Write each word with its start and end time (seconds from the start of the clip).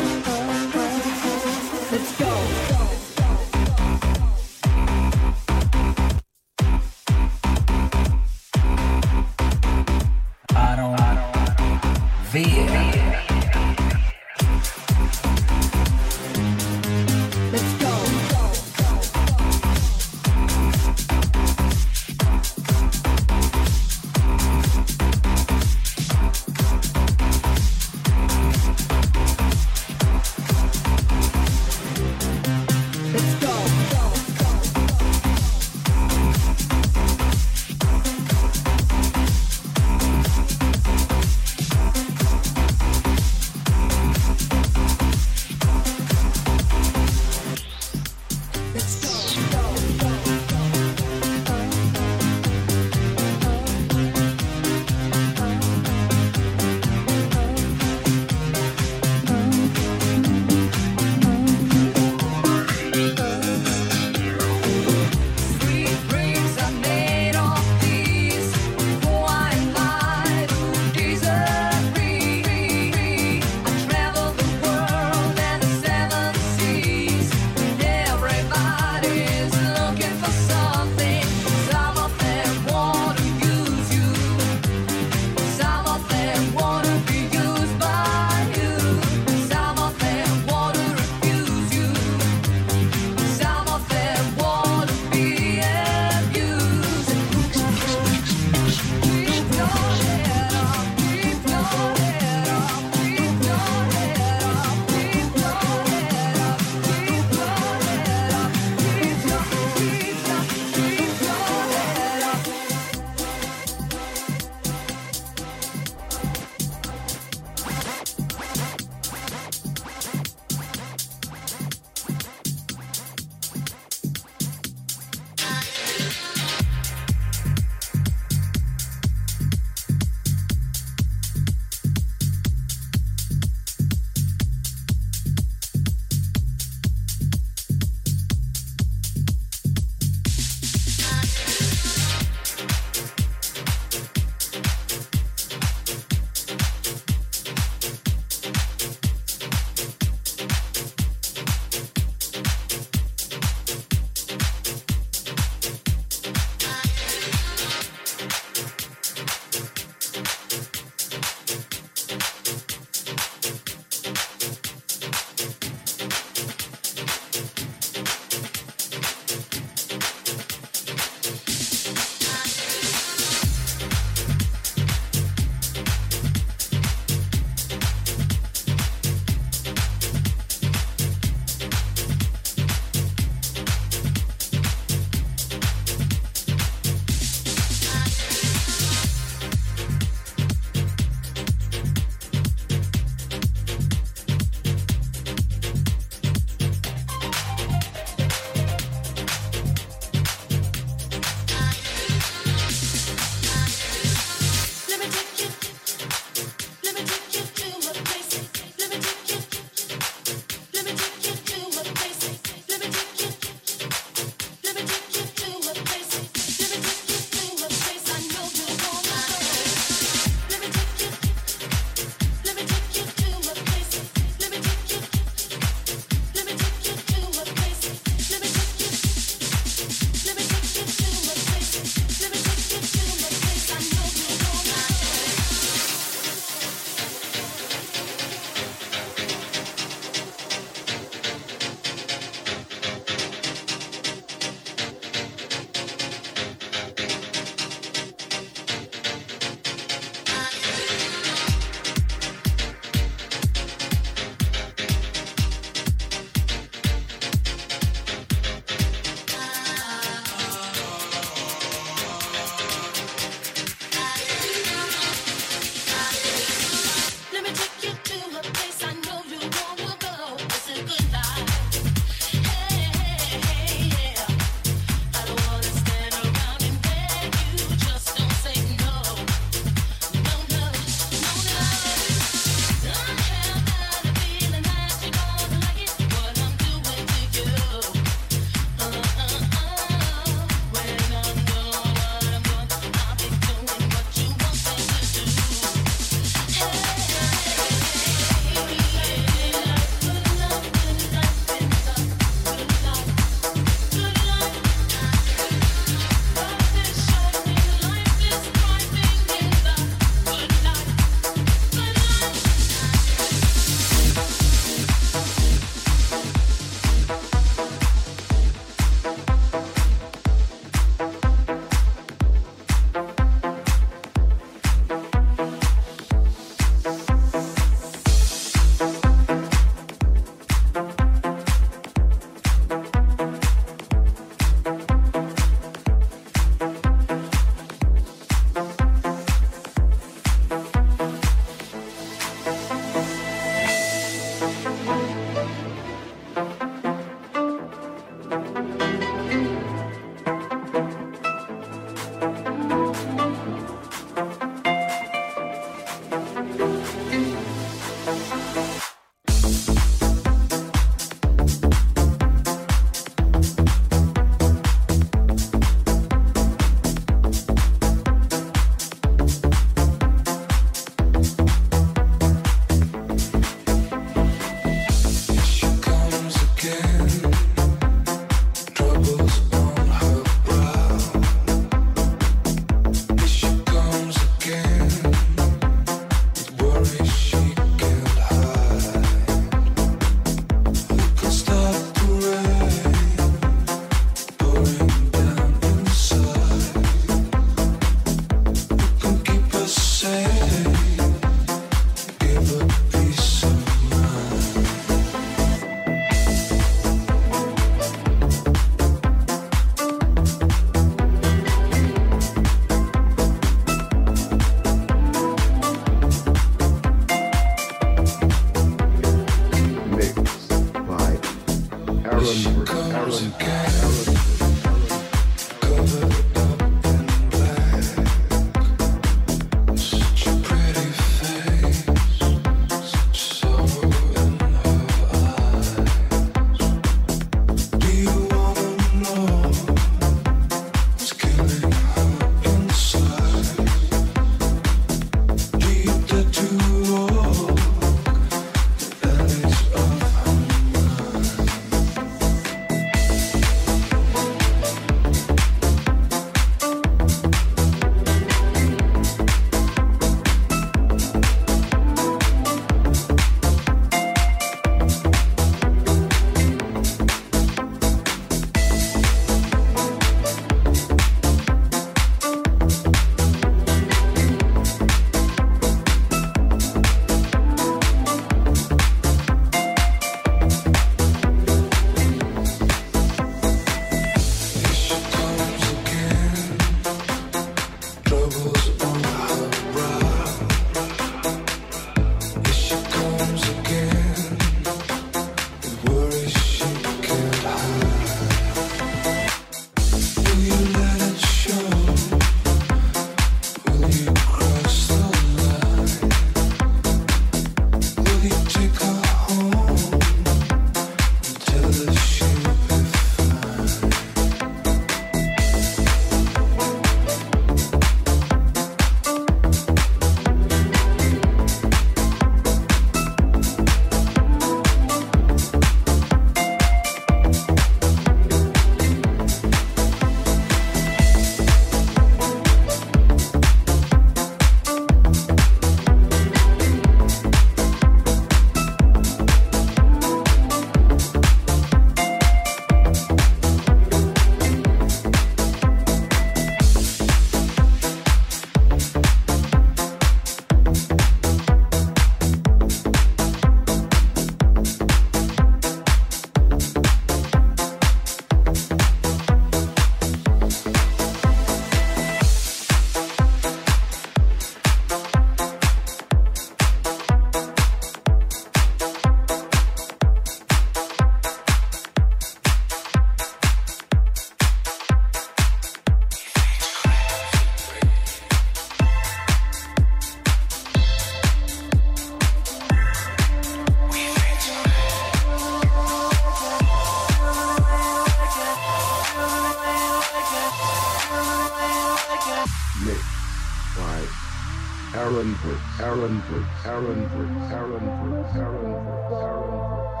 Aaron 594.94 595.34
Brooks, 595.42 595.80
Aaron 595.80 596.20
Brooks, 596.28 596.48
Aaron 596.64 597.08
Brooks, 597.08 597.52
Aaron 597.52 597.84
Brooks, 598.00 598.36
Aaron 598.36 598.72
Brooks, 598.84 599.12
Aaron 599.12 599.50
Brooks. 599.68 600.00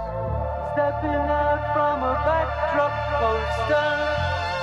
Stepping 0.72 1.28
out 1.28 1.60
from 1.74 2.02
a 2.04 2.14
backdrop 2.24 2.94
poster, 3.20 3.90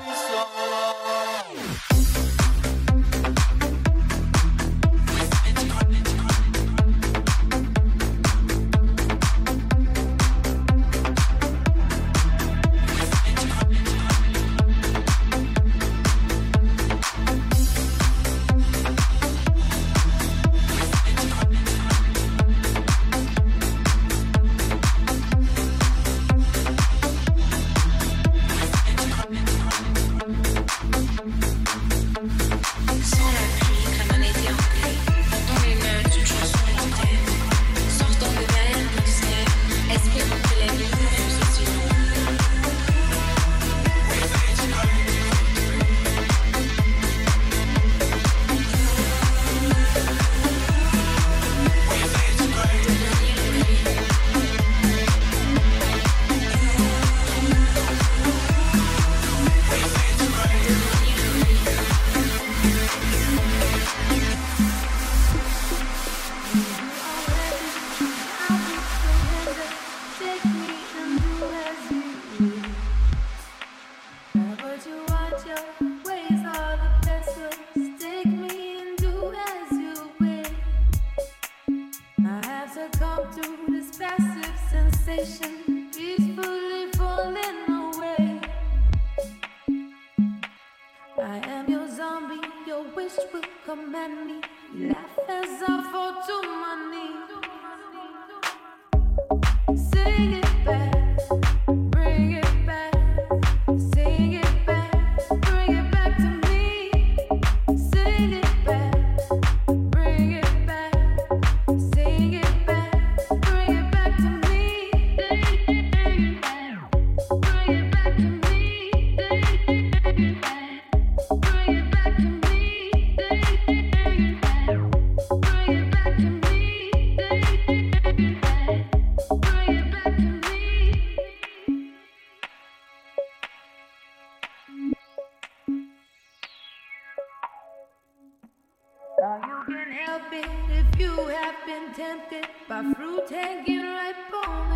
by 142.71 142.85
fruit 142.95 143.29
hanging 143.29 143.83
ripe 143.83 144.70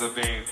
with 0.00 0.14
those 0.14 0.16
laser 0.16 0.43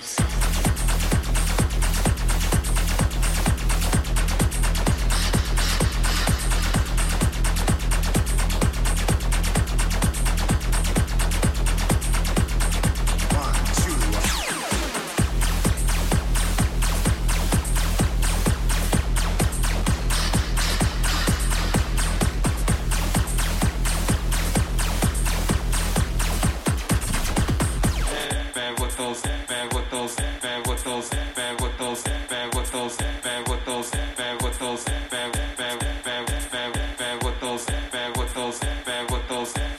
stand. 39.44 39.71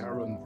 Aaron 0.00 0.38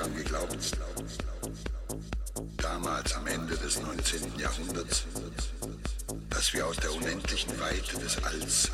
daran 0.00 0.16
geglaubt, 0.16 0.78
damals 2.56 3.14
am 3.14 3.26
Ende 3.26 3.56
des 3.56 3.80
19. 3.82 4.38
Jahrhunderts, 4.38 5.04
dass 6.30 6.54
wir 6.54 6.66
aus 6.66 6.76
der 6.76 6.94
unendlichen 6.94 7.58
Weite 7.60 7.98
des 7.98 8.22
Alls 8.24 8.69